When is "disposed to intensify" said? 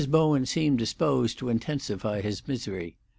0.79-2.21